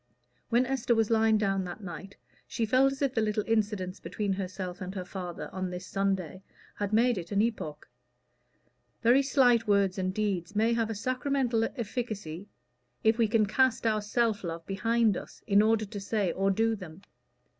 When 0.49 0.65
Esther 0.65 0.95
was 0.95 1.11
lying 1.11 1.37
down 1.37 1.63
that 1.65 1.83
night, 1.83 2.17
she 2.47 2.65
felt 2.65 2.91
as 2.91 3.03
if 3.03 3.13
the 3.13 3.21
little 3.21 3.43
incidents 3.45 3.99
between 3.99 4.33
herself 4.33 4.81
and 4.81 4.95
her 4.95 5.05
father 5.05 5.47
on 5.53 5.69
this 5.69 5.85
Sunday 5.85 6.41
had 6.73 6.91
made 6.91 7.19
it 7.19 7.31
an 7.31 7.39
epoch. 7.43 7.87
Very 9.03 9.21
slight 9.21 9.67
words 9.67 9.99
and 9.99 10.11
deeds 10.11 10.55
may 10.55 10.73
have 10.73 10.89
a 10.89 10.95
sacramental 10.95 11.65
efficacy, 11.75 12.49
if 13.03 13.19
we 13.19 13.27
can 13.27 13.45
cast 13.45 13.85
our 13.85 14.01
self 14.01 14.43
love 14.43 14.65
behind 14.65 15.15
us, 15.15 15.43
in 15.45 15.61
order 15.61 15.85
to 15.85 15.99
say 15.99 16.31
or 16.31 16.49
do 16.49 16.75
them. 16.75 17.03